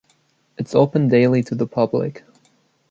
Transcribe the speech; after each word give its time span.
It's 0.57 0.73
open 0.73 1.09
daily 1.09 1.43
to 1.43 1.53
the 1.53 1.67
public. 1.67 2.23